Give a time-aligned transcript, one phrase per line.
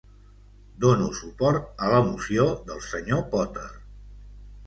[0.85, 3.21] Dono suport a la moció del Sr.
[3.35, 3.67] Potter.